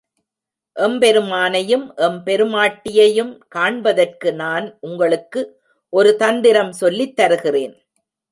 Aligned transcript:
எம்பெருமானையும் 0.75 1.83
எம் 1.97 2.17
பெருமாட்டியையும் 2.25 3.37
காண்பதற்கு 3.47 4.33
நான் 4.33 4.77
உங்களுக்கு 4.81 5.43
ஒரு 5.93 6.15
தந்திரம் 6.15 6.71
சொல்லித் 6.71 7.15
தருகிறேன். 7.15 7.75